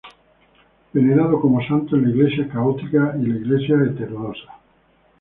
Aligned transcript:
Venerado 0.93 1.39
como 1.39 1.61
santo 1.61 1.95
en 1.95 2.01
la 2.05 2.09
Iglesia 2.09 2.47
católica 2.47 3.13
y 3.21 3.23
la 3.23 3.35
Iglesia 3.37 3.75
ortodoxa. 3.75 4.51